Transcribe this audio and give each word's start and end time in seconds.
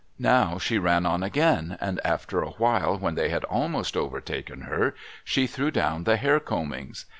_]Now 0.17 0.57
she 0.57 0.79
ran 0.79 1.05
on 1.05 1.21
again, 1.21 1.77
and 1.79 2.01
after 2.03 2.41
a 2.41 2.53
while 2.53 2.97
when 2.97 3.13
they 3.13 3.29
had 3.29 3.43
almost 3.43 3.95
overtaken 3.95 4.61
her, 4.61 4.95
she 5.23 5.45
threw 5.45 5.69
down 5.69 6.05
the 6.05 6.17
hair 6.17 6.39
combings. 6.39 7.05